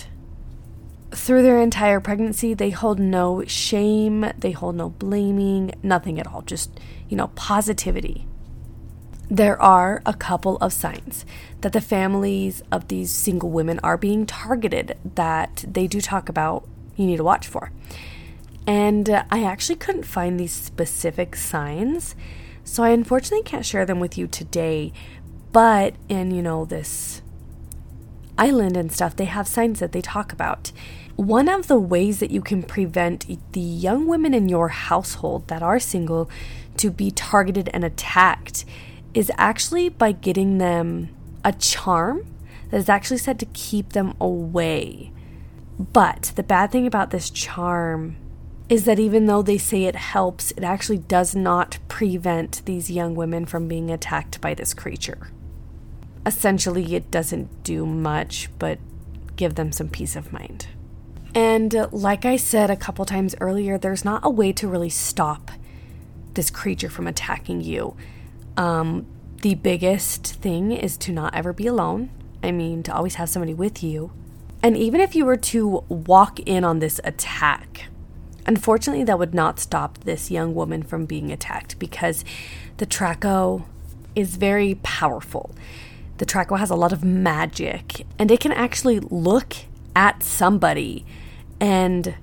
Through 1.11 1.43
their 1.43 1.61
entire 1.61 2.01
pregnancy, 2.01 2.55
they 2.55 2.71
hold 2.71 2.99
no 2.99 3.45
shame, 3.47 4.31
they 4.37 4.53
hold 4.53 4.77
no 4.77 4.91
blaming, 4.91 5.73
nothing 5.83 6.21
at 6.21 6.27
all, 6.27 6.43
just, 6.43 6.79
you 7.09 7.17
know, 7.17 7.29
positivity 7.29 8.27
there 9.31 9.61
are 9.61 10.03
a 10.07 10.15
couple 10.15 10.57
of 10.57 10.73
signs 10.73 11.27
that 11.61 11.73
the 11.73 11.81
families 11.81 12.63
of 12.73 12.89
these 12.89 13.13
single 13.13 13.51
women 13.51 13.79
are 13.83 13.99
being 13.99 14.25
targeted 14.25 14.97
that 15.17 15.65
they 15.69 15.87
do 15.87 16.01
talk 16.01 16.29
about 16.29 16.67
you 16.97 17.07
need 17.07 17.19
to 17.19 17.25
watch 17.25 17.47
for. 17.47 17.71
And 18.67 19.09
uh, 19.09 19.25
I 19.31 19.45
actually 19.45 19.77
couldn't 19.77 20.05
find 20.05 20.39
these 20.39 20.53
specific 20.53 21.37
signs, 21.37 22.15
so 22.65 22.83
I 22.83 22.91
unfortunately 22.91 23.45
can't 23.45 23.65
share 23.65 23.87
them 23.87 24.01
with 24.01 24.19
you 24.19 24.27
today. 24.27 24.93
But 25.53 25.95
in, 26.09 26.31
you 26.31 26.43
know, 26.43 26.65
this 26.65 27.23
island 28.39 28.77
and 28.77 28.93
stuff, 28.93 29.17
they 29.17 29.27
have 29.27 29.47
signs 29.47 29.81
that 29.81 29.93
they 29.93 30.01
talk 30.01 30.33
about. 30.33 30.73
One 31.17 31.49
of 31.49 31.67
the 31.67 31.79
ways 31.79 32.21
that 32.21 32.31
you 32.31 32.41
can 32.41 32.63
prevent 32.63 33.27
the 33.53 33.61
young 33.61 34.07
women 34.07 34.33
in 34.33 34.49
your 34.49 34.69
household 34.69 35.49
that 35.49 35.63
are 35.63 35.81
single 35.81 36.31
to 36.77 36.91
be 36.91 37.11
targeted 37.11 37.69
and 37.75 37.85
attacked 37.85 38.65
is 39.15 39.33
actually 39.37 39.89
by 39.89 40.13
getting 40.13 40.59
them 40.59 41.09
a 41.45 41.53
charm 41.53 42.27
that 42.71 42.77
is 42.77 42.89
actually 42.89 43.19
said 43.19 43.39
to 43.41 43.47
keep 43.47 43.91
them 43.91 44.15
away. 44.21 45.11
But 45.79 46.33
the 46.37 46.43
bad 46.43 46.71
thing 46.71 46.87
about 46.87 47.11
this 47.11 47.31
charm 47.31 48.17
is 48.69 48.85
that 48.85 48.99
even 48.99 49.27
though 49.27 49.43
they 49.43 49.59
say 49.59 49.85
it 49.85 49.97
helps, 49.97 50.51
it 50.53 50.63
actually 50.63 50.99
does 50.99 51.35
not 51.35 51.79
prevent 51.89 52.63
these 52.67 52.91
young 52.91 53.15
women 53.15 53.47
from 53.47 53.67
being 53.67 53.91
attacked 53.91 54.41
by 54.41 54.55
this 54.55 54.75
creature. 54.75 55.31
Essentially, 56.27 56.95
it 56.95 57.11
doesn't 57.11 57.63
do 57.63 57.87
much 57.87 58.49
but 58.59 58.79
give 59.37 59.55
them 59.55 59.73
some 59.73 59.89
peace 59.89 60.17
of 60.17 60.33
mind. 60.33 60.67
And 61.35 61.75
uh, 61.75 61.89
like 61.93 62.25
I 62.25 62.37
said 62.37 62.71
a 62.71 62.77
couple 62.77 63.05
times 63.05 63.35
earlier, 63.41 63.79
there's 63.79 64.05
not 64.05 64.21
a 64.25 64.31
way 64.31 64.53
to 64.55 64.69
really 64.69 64.89
stop 64.89 65.51
this 66.35 66.51
creature 66.51 66.91
from 66.91 67.07
attacking 67.07 67.61
you. 67.61 67.97
Um, 68.57 69.07
the 69.43 69.55
biggest 69.55 70.27
thing 70.27 70.73
is 70.73 70.97
to 70.99 71.13
not 71.13 71.35
ever 71.35 71.53
be 71.53 71.67
alone. 71.67 72.11
I 72.43 72.51
mean, 72.51 72.83
to 72.85 72.95
always 72.95 73.17
have 73.17 73.29
somebody 73.29 73.55
with 73.55 73.83
you. 73.83 74.13
And 74.63 74.77
even 74.77 75.01
if 75.01 75.15
you 75.15 75.25
were 75.25 75.37
to 75.37 75.85
walk 75.89 76.41
in 76.41 76.65
on 76.65 76.81
this 76.81 77.01
attack, 77.05 77.87
unfortunately, 78.47 79.05
that 79.05 79.19
would 79.19 79.35
not 79.35 79.61
stop 79.61 79.99
this 79.99 80.31
young 80.31 80.55
woman 80.55 80.83
from 80.83 81.07
being 81.07 81.31
attacked 81.31 81.79
because 81.79 82.25
the 82.79 82.87
Trauco 82.87 83.65
is 84.17 84.37
very 84.37 84.77
powerful. 84.83 85.55
The 86.19 86.27
Trauco 86.27 86.59
has 86.59 86.71
a 86.71 86.77
lot 86.77 86.93
of 86.93 87.05
magic, 87.05 88.05
and 88.19 88.31
it 88.31 88.41
can 88.41 88.53
actually 88.53 88.99
look 89.01 89.55
at 89.95 90.23
somebody 90.23 91.07
and 91.61 92.15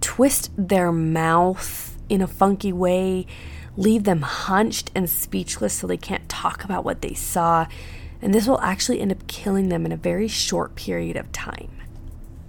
twist 0.00 0.50
their 0.56 0.92
mouth 0.92 1.98
in 2.08 2.20
a 2.20 2.26
funky 2.26 2.72
way, 2.72 3.26
leave 3.76 4.04
them 4.04 4.22
hunched 4.22 4.90
and 4.94 5.08
speechless 5.08 5.72
so 5.72 5.86
they 5.86 5.96
can't 5.96 6.28
talk 6.28 6.64
about 6.64 6.84
what 6.84 7.00
they 7.00 7.14
saw, 7.14 7.66
and 8.20 8.34
this 8.34 8.46
will 8.46 8.60
actually 8.60 9.00
end 9.00 9.12
up 9.12 9.26
killing 9.26 9.70
them 9.70 9.86
in 9.86 9.92
a 9.92 9.96
very 9.96 10.28
short 10.28 10.74
period 10.74 11.16
of 11.16 11.32
time. 11.32 11.70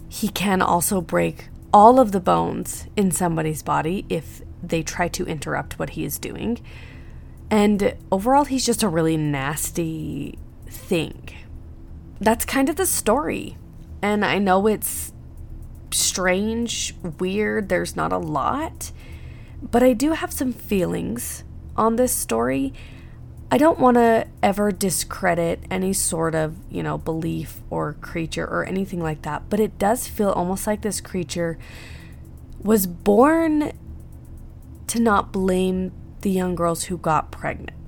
He 0.09 0.27
can 0.27 0.61
also 0.61 0.99
break 0.99 1.47
all 1.73 2.01
of 2.01 2.11
the 2.11 2.19
bones 2.19 2.87
in 2.97 3.11
somebody's 3.11 3.63
body 3.63 4.05
if 4.09 4.41
they 4.61 4.83
try 4.83 5.07
to 5.07 5.25
interrupt 5.25 5.79
what 5.79 5.91
he 5.91 6.03
is 6.03 6.19
doing. 6.19 6.59
And 7.49 7.95
overall, 8.11 8.43
he's 8.43 8.65
just 8.65 8.83
a 8.83 8.89
really 8.89 9.15
nasty 9.15 10.37
thing. 10.71 11.29
That's 12.19 12.45
kind 12.45 12.69
of 12.69 12.75
the 12.75 12.85
story. 12.85 13.57
And 14.01 14.25
I 14.25 14.39
know 14.39 14.65
it's 14.67 15.11
strange, 15.91 16.95
weird, 17.19 17.69
there's 17.69 17.95
not 17.95 18.11
a 18.11 18.17
lot, 18.17 18.91
but 19.61 19.83
I 19.83 19.93
do 19.93 20.13
have 20.13 20.31
some 20.31 20.53
feelings 20.53 21.43
on 21.75 21.97
this 21.97 22.13
story. 22.13 22.73
I 23.51 23.57
don't 23.57 23.79
want 23.79 23.95
to 23.95 24.27
ever 24.41 24.71
discredit 24.71 25.63
any 25.69 25.93
sort 25.93 26.35
of, 26.35 26.55
you 26.69 26.81
know, 26.81 26.97
belief 26.97 27.61
or 27.69 27.93
creature 27.93 28.45
or 28.45 28.63
anything 28.63 29.01
like 29.01 29.23
that, 29.23 29.49
but 29.49 29.59
it 29.59 29.77
does 29.77 30.07
feel 30.07 30.29
almost 30.29 30.65
like 30.65 30.81
this 30.81 31.01
creature 31.01 31.59
was 32.61 32.87
born 32.87 33.73
to 34.87 34.99
not 34.99 35.31
blame 35.31 35.91
the 36.21 36.29
young 36.29 36.55
girls 36.55 36.85
who 36.85 36.97
got 36.97 37.31
pregnant. 37.31 37.80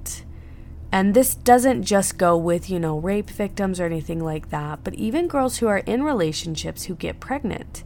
And 0.93 1.15
this 1.15 1.33
doesn't 1.33 1.85
just 1.85 2.19
go 2.19 2.37
with, 2.37 2.69
you 2.69 2.79
know, 2.79 2.99
rape 2.99 3.31
victims 3.31 3.79
or 3.79 3.85
anything 3.87 4.23
like 4.23 4.51
that, 4.51 4.83
but 4.83 4.93
even 4.93 5.27
girls 5.27 5.57
who 5.57 5.67
are 5.67 5.79
in 5.79 6.03
relationships 6.03 6.83
who 6.83 6.93
get 6.93 7.19
pregnant. 7.19 7.83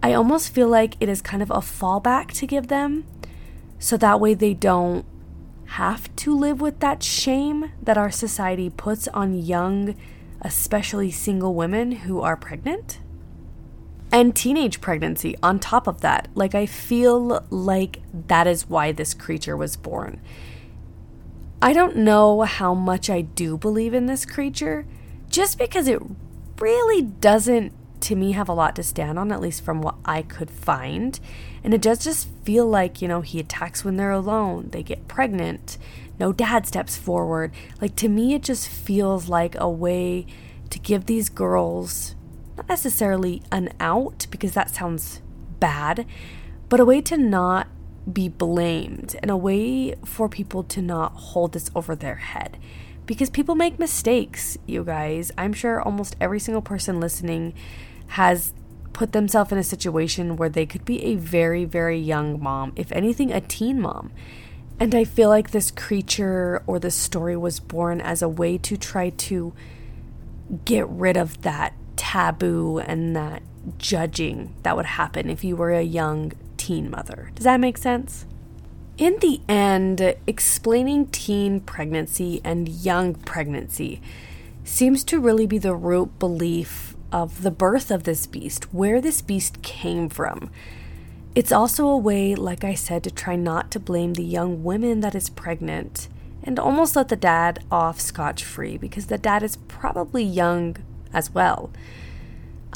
I 0.00 0.12
almost 0.14 0.54
feel 0.54 0.68
like 0.68 0.94
it 1.00 1.08
is 1.08 1.20
kind 1.20 1.42
of 1.42 1.50
a 1.50 1.54
fallback 1.54 2.30
to 2.34 2.46
give 2.46 2.68
them 2.68 3.04
so 3.80 3.96
that 3.96 4.20
way 4.20 4.32
they 4.32 4.54
don't 4.54 5.04
have 5.70 6.14
to 6.14 6.38
live 6.38 6.60
with 6.60 6.78
that 6.78 7.02
shame 7.02 7.72
that 7.82 7.98
our 7.98 8.12
society 8.12 8.70
puts 8.70 9.08
on 9.08 9.34
young, 9.36 9.96
especially 10.40 11.10
single 11.10 11.56
women 11.56 11.90
who 11.90 12.20
are 12.20 12.36
pregnant. 12.36 13.00
And 14.12 14.36
teenage 14.36 14.80
pregnancy 14.80 15.34
on 15.42 15.58
top 15.58 15.88
of 15.88 16.00
that. 16.02 16.28
Like, 16.36 16.54
I 16.54 16.66
feel 16.66 17.44
like 17.50 18.02
that 18.28 18.46
is 18.46 18.70
why 18.70 18.92
this 18.92 19.14
creature 19.14 19.56
was 19.56 19.74
born. 19.74 20.20
I 21.64 21.72
don't 21.72 21.96
know 21.96 22.42
how 22.42 22.74
much 22.74 23.08
I 23.08 23.22
do 23.22 23.56
believe 23.56 23.94
in 23.94 24.04
this 24.04 24.26
creature, 24.26 24.86
just 25.30 25.56
because 25.56 25.88
it 25.88 26.02
really 26.60 27.00
doesn't 27.00 27.72
to 28.02 28.14
me 28.14 28.32
have 28.32 28.50
a 28.50 28.52
lot 28.52 28.76
to 28.76 28.82
stand 28.82 29.18
on, 29.18 29.32
at 29.32 29.40
least 29.40 29.64
from 29.64 29.80
what 29.80 29.94
I 30.04 30.20
could 30.20 30.50
find. 30.50 31.18
And 31.64 31.72
it 31.72 31.80
does 31.80 32.04
just 32.04 32.28
feel 32.42 32.66
like, 32.66 33.00
you 33.00 33.08
know, 33.08 33.22
he 33.22 33.40
attacks 33.40 33.82
when 33.82 33.96
they're 33.96 34.10
alone, 34.10 34.68
they 34.72 34.82
get 34.82 35.08
pregnant, 35.08 35.78
no 36.20 36.34
dad 36.34 36.66
steps 36.66 36.98
forward. 36.98 37.50
Like 37.80 37.96
to 37.96 38.10
me, 38.10 38.34
it 38.34 38.42
just 38.42 38.68
feels 38.68 39.30
like 39.30 39.54
a 39.58 39.70
way 39.70 40.26
to 40.68 40.78
give 40.78 41.06
these 41.06 41.30
girls 41.30 42.14
not 42.58 42.68
necessarily 42.68 43.42
an 43.50 43.72
out, 43.80 44.26
because 44.30 44.52
that 44.52 44.68
sounds 44.68 45.22
bad, 45.60 46.04
but 46.68 46.78
a 46.78 46.84
way 46.84 47.00
to 47.00 47.16
not 47.16 47.68
be 48.10 48.28
blamed 48.28 49.16
and 49.22 49.30
a 49.30 49.36
way 49.36 49.94
for 50.04 50.28
people 50.28 50.62
to 50.62 50.82
not 50.82 51.12
hold 51.12 51.52
this 51.52 51.70
over 51.74 51.96
their 51.96 52.16
head 52.16 52.58
because 53.06 53.30
people 53.30 53.54
make 53.54 53.78
mistakes, 53.78 54.56
you 54.66 54.84
guys. 54.84 55.30
I'm 55.36 55.52
sure 55.52 55.80
almost 55.80 56.16
every 56.20 56.40
single 56.40 56.62
person 56.62 57.00
listening 57.00 57.54
has 58.08 58.52
put 58.92 59.12
themselves 59.12 59.52
in 59.52 59.58
a 59.58 59.64
situation 59.64 60.36
where 60.36 60.48
they 60.48 60.66
could 60.66 60.84
be 60.84 61.02
a 61.04 61.16
very, 61.16 61.64
very 61.64 61.98
young 61.98 62.40
mom, 62.42 62.72
if 62.76 62.92
anything, 62.92 63.32
a 63.32 63.40
teen 63.40 63.80
mom. 63.80 64.12
And 64.80 64.94
I 64.94 65.04
feel 65.04 65.28
like 65.28 65.50
this 65.50 65.70
creature 65.70 66.62
or 66.66 66.78
this 66.78 66.94
story 66.94 67.36
was 67.36 67.60
born 67.60 68.00
as 68.00 68.22
a 68.22 68.28
way 68.28 68.58
to 68.58 68.76
try 68.76 69.10
to 69.10 69.52
get 70.64 70.88
rid 70.88 71.16
of 71.16 71.42
that 71.42 71.74
taboo 71.96 72.78
and 72.78 73.14
that 73.14 73.42
judging 73.78 74.54
that 74.62 74.76
would 74.76 74.86
happen 74.86 75.30
if 75.30 75.42
you 75.42 75.56
were 75.56 75.72
a 75.72 75.82
young 75.82 76.32
teen 76.64 76.90
mother. 76.90 77.30
Does 77.34 77.44
that 77.44 77.60
make 77.60 77.76
sense? 77.76 78.24
In 78.96 79.18
the 79.20 79.42
end, 79.50 80.00
explaining 80.26 81.08
teen 81.08 81.60
pregnancy 81.60 82.40
and 82.42 82.66
young 82.66 83.16
pregnancy 83.16 84.00
seems 84.64 85.04
to 85.04 85.20
really 85.20 85.46
be 85.46 85.58
the 85.58 85.74
root 85.74 86.18
belief 86.18 86.96
of 87.12 87.42
the 87.42 87.50
birth 87.50 87.90
of 87.90 88.04
this 88.04 88.26
beast, 88.26 88.72
where 88.72 89.02
this 89.02 89.20
beast 89.20 89.60
came 89.60 90.08
from. 90.08 90.50
It's 91.34 91.52
also 91.52 91.86
a 91.86 91.98
way, 91.98 92.34
like 92.34 92.64
I 92.64 92.72
said, 92.72 93.04
to 93.04 93.10
try 93.10 93.36
not 93.36 93.70
to 93.72 93.78
blame 93.78 94.14
the 94.14 94.24
young 94.24 94.64
woman 94.64 95.00
that 95.00 95.14
is 95.14 95.28
pregnant 95.28 96.08
and 96.42 96.58
almost 96.58 96.96
let 96.96 97.08
the 97.08 97.16
dad 97.16 97.62
off 97.70 98.00
scotch 98.00 98.42
free 98.42 98.78
because 98.78 99.06
the 99.06 99.18
dad 99.18 99.42
is 99.42 99.56
probably 99.68 100.24
young 100.24 100.78
as 101.12 101.30
well. 101.30 101.70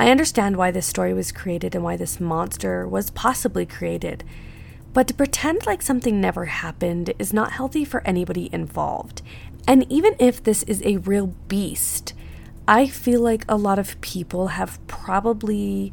I 0.00 0.10
understand 0.10 0.56
why 0.56 0.70
this 0.70 0.86
story 0.86 1.12
was 1.12 1.32
created 1.32 1.74
and 1.74 1.82
why 1.82 1.96
this 1.96 2.20
monster 2.20 2.86
was 2.86 3.10
possibly 3.10 3.66
created, 3.66 4.22
but 4.92 5.08
to 5.08 5.14
pretend 5.14 5.66
like 5.66 5.82
something 5.82 6.20
never 6.20 6.44
happened 6.46 7.12
is 7.18 7.32
not 7.32 7.52
healthy 7.52 7.84
for 7.84 8.06
anybody 8.06 8.48
involved. 8.52 9.22
And 9.66 9.90
even 9.90 10.14
if 10.20 10.42
this 10.42 10.62
is 10.62 10.82
a 10.84 10.98
real 10.98 11.34
beast, 11.48 12.14
I 12.68 12.86
feel 12.86 13.20
like 13.20 13.44
a 13.48 13.56
lot 13.56 13.80
of 13.80 14.00
people 14.00 14.48
have 14.48 14.78
probably 14.86 15.92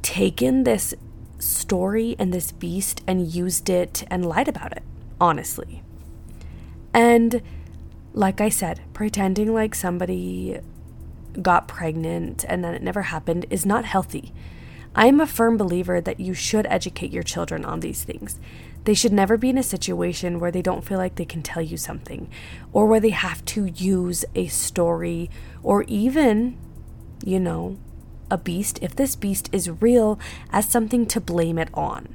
taken 0.00 0.64
this 0.64 0.94
story 1.38 2.16
and 2.18 2.32
this 2.32 2.52
beast 2.52 3.02
and 3.06 3.26
used 3.26 3.68
it 3.68 4.04
and 4.10 4.24
lied 4.24 4.48
about 4.48 4.72
it, 4.72 4.82
honestly. 5.20 5.82
And 6.94 7.42
like 8.14 8.40
I 8.40 8.48
said, 8.48 8.80
pretending 8.94 9.52
like 9.52 9.74
somebody 9.74 10.58
got 11.42 11.68
pregnant 11.68 12.44
and 12.48 12.64
then 12.64 12.74
it 12.74 12.82
never 12.82 13.02
happened 13.02 13.46
is 13.50 13.66
not 13.66 13.84
healthy. 13.84 14.32
I 14.94 15.06
am 15.06 15.20
a 15.20 15.26
firm 15.26 15.56
believer 15.56 16.00
that 16.00 16.20
you 16.20 16.34
should 16.34 16.66
educate 16.66 17.12
your 17.12 17.24
children 17.24 17.64
on 17.64 17.80
these 17.80 18.04
things. 18.04 18.38
They 18.84 18.94
should 18.94 19.12
never 19.12 19.36
be 19.36 19.50
in 19.50 19.58
a 19.58 19.62
situation 19.62 20.38
where 20.38 20.52
they 20.52 20.62
don't 20.62 20.84
feel 20.84 20.98
like 20.98 21.16
they 21.16 21.24
can 21.24 21.42
tell 21.42 21.62
you 21.62 21.76
something 21.76 22.30
or 22.72 22.86
where 22.86 23.00
they 23.00 23.10
have 23.10 23.44
to 23.46 23.66
use 23.66 24.24
a 24.34 24.46
story 24.46 25.30
or 25.62 25.82
even, 25.84 26.58
you 27.24 27.40
know, 27.40 27.78
a 28.30 28.38
beast, 28.38 28.78
if 28.82 28.94
this 28.94 29.16
beast 29.16 29.48
is 29.52 29.82
real, 29.82 30.18
as 30.50 30.68
something 30.68 31.06
to 31.06 31.20
blame 31.20 31.58
it 31.58 31.70
on. 31.74 32.14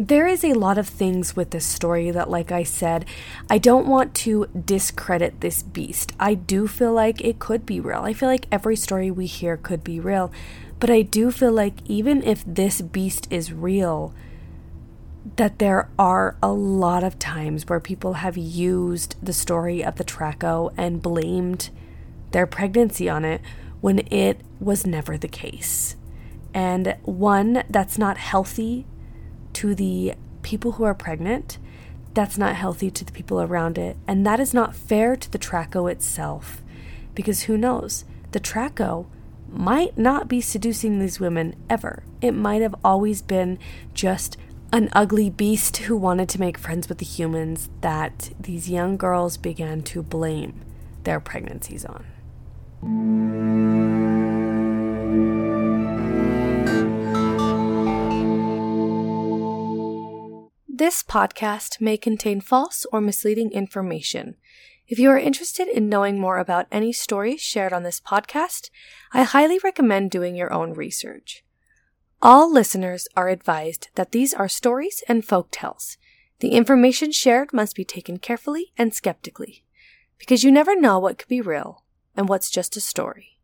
There 0.00 0.26
is 0.26 0.42
a 0.42 0.54
lot 0.54 0.78
of 0.78 0.88
things 0.88 1.36
with 1.36 1.50
this 1.50 1.66
story 1.66 2.10
that, 2.10 2.30
like 2.30 2.50
I 2.50 2.62
said, 2.62 3.04
I 3.50 3.58
don't 3.58 3.86
want 3.86 4.14
to 4.14 4.46
discredit 4.46 5.42
this 5.42 5.62
beast. 5.62 6.14
I 6.18 6.32
do 6.32 6.66
feel 6.66 6.94
like 6.94 7.20
it 7.20 7.38
could 7.38 7.66
be 7.66 7.80
real. 7.80 8.00
I 8.00 8.14
feel 8.14 8.30
like 8.30 8.46
every 8.50 8.76
story 8.76 9.10
we 9.10 9.26
hear 9.26 9.58
could 9.58 9.84
be 9.84 10.00
real. 10.00 10.32
But 10.78 10.88
I 10.88 11.02
do 11.02 11.30
feel 11.30 11.52
like 11.52 11.82
even 11.84 12.22
if 12.22 12.42
this 12.46 12.80
beast 12.80 13.28
is 13.30 13.52
real, 13.52 14.14
that 15.36 15.58
there 15.58 15.90
are 15.98 16.34
a 16.42 16.50
lot 16.50 17.04
of 17.04 17.18
times 17.18 17.68
where 17.68 17.78
people 17.78 18.14
have 18.14 18.38
used 18.38 19.16
the 19.22 19.34
story 19.34 19.84
of 19.84 19.96
the 19.96 20.04
Trauco 20.04 20.72
and 20.78 21.02
blamed 21.02 21.68
their 22.30 22.46
pregnancy 22.46 23.10
on 23.10 23.26
it 23.26 23.42
when 23.82 23.98
it 24.10 24.40
was 24.60 24.86
never 24.86 25.18
the 25.18 25.28
case. 25.28 25.94
And 26.54 26.96
one, 27.02 27.64
that's 27.68 27.98
not 27.98 28.16
healthy 28.16 28.86
to 29.60 29.74
the 29.74 30.14
people 30.40 30.72
who 30.72 30.84
are 30.84 30.94
pregnant. 30.94 31.58
That's 32.14 32.38
not 32.38 32.56
healthy 32.56 32.90
to 32.92 33.04
the 33.04 33.12
people 33.12 33.42
around 33.42 33.76
it. 33.76 33.98
And 34.08 34.24
that 34.24 34.40
is 34.40 34.54
not 34.54 34.74
fair 34.74 35.16
to 35.16 35.30
the 35.30 35.38
Trauco 35.38 35.92
itself. 35.92 36.62
Because 37.14 37.42
who 37.42 37.58
knows? 37.58 38.06
The 38.32 38.40
Trauco 38.40 39.04
might 39.52 39.98
not 39.98 40.28
be 40.28 40.40
seducing 40.40 40.98
these 40.98 41.20
women 41.20 41.54
ever. 41.68 42.04
It 42.22 42.32
might 42.32 42.62
have 42.62 42.74
always 42.82 43.20
been 43.20 43.58
just 43.92 44.38
an 44.72 44.88
ugly 44.94 45.28
beast 45.28 45.76
who 45.76 45.94
wanted 45.94 46.30
to 46.30 46.40
make 46.40 46.56
friends 46.56 46.88
with 46.88 46.96
the 46.96 47.04
humans 47.04 47.68
that 47.82 48.30
these 48.40 48.70
young 48.70 48.96
girls 48.96 49.36
began 49.36 49.82
to 49.82 50.02
blame 50.02 50.62
their 51.04 51.20
pregnancies 51.20 51.84
on. 51.84 53.79
This 60.80 61.02
podcast 61.02 61.78
may 61.78 61.98
contain 61.98 62.40
false 62.40 62.86
or 62.90 63.02
misleading 63.02 63.52
information. 63.52 64.36
If 64.88 64.98
you 64.98 65.10
are 65.10 65.18
interested 65.18 65.68
in 65.68 65.90
knowing 65.90 66.18
more 66.18 66.38
about 66.38 66.68
any 66.72 66.90
stories 66.90 67.42
shared 67.42 67.74
on 67.74 67.82
this 67.82 68.00
podcast, 68.00 68.70
I 69.12 69.24
highly 69.24 69.58
recommend 69.62 70.10
doing 70.10 70.36
your 70.36 70.50
own 70.50 70.72
research. 70.72 71.44
All 72.22 72.50
listeners 72.50 73.08
are 73.14 73.28
advised 73.28 73.88
that 73.96 74.12
these 74.12 74.32
are 74.32 74.48
stories 74.48 75.04
and 75.06 75.22
folk 75.22 75.50
tales. 75.50 75.98
The 76.38 76.52
information 76.52 77.12
shared 77.12 77.52
must 77.52 77.76
be 77.76 77.84
taken 77.84 78.18
carefully 78.18 78.72
and 78.78 78.94
skeptically. 78.94 79.66
because 80.18 80.44
you 80.44 80.50
never 80.50 80.74
know 80.74 80.98
what 80.98 81.18
could 81.18 81.28
be 81.28 81.42
real 81.42 81.84
and 82.16 82.26
what's 82.26 82.48
just 82.48 82.74
a 82.78 82.80
story. 82.80 83.38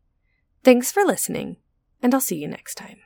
Thanks 0.63 0.91
for 0.91 1.03
listening, 1.03 1.57
and 2.01 2.15
I'll 2.15 2.19
see 2.19 2.37
you 2.37 2.47
next 2.47 2.75
time. 2.75 2.97